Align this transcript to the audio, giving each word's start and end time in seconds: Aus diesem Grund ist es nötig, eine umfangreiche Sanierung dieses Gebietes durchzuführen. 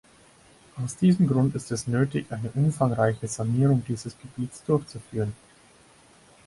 Aus 0.83 0.95
diesem 0.97 1.27
Grund 1.27 1.53
ist 1.53 1.71
es 1.71 1.85
nötig, 1.85 2.25
eine 2.31 2.49
umfangreiche 2.55 3.27
Sanierung 3.27 3.83
dieses 3.87 4.17
Gebietes 4.17 4.63
durchzuführen. 4.63 5.33